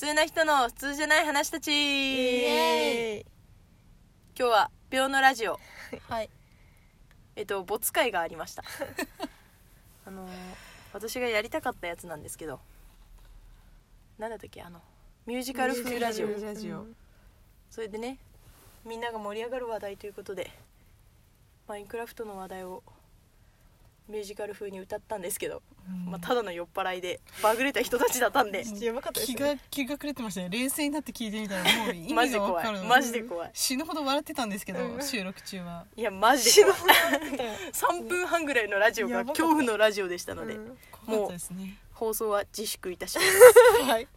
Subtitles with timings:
[0.00, 1.70] 通な人の普通じゃない話たち。
[3.20, 3.22] 今
[4.34, 5.60] 日は秒のラジオ。
[6.08, 6.30] はい。
[7.36, 8.64] えっと没会がありました。
[10.06, 10.30] あのー
[10.94, 12.60] 私がやりたかったやつなんですけど。
[14.16, 14.80] なんだったっけあの
[15.26, 16.28] ミュージカル風ラジオ。
[16.28, 16.86] ミュージカル風ラジオ。
[17.68, 18.16] それでね
[18.86, 20.50] みんなが盛り上がる話題ということで
[21.68, 22.82] マインクラフトの話題を
[24.10, 25.62] ミュージカル風に歌ったんですけど、
[26.06, 30.48] まあ、ただの酔っ払いでバグれた人たちだったんでやばかったです気ねが気が狂ってましたね。
[30.50, 33.50] 冷静になって聞いてみたら もう意味マジで怖が分かるいマジで怖い。
[33.54, 35.86] 死ぬほど笑ってたんですけど、収録中は。
[35.96, 36.80] いやマジで怖い。
[37.72, 39.42] 3 分半ぐらいのラジオがやばかった。
[39.42, 40.78] 恐怖のラジオでしたので、うん。
[41.06, 41.78] 怖かったですね。
[41.92, 43.82] 放送は自粛いたします。
[43.88, 44.08] はい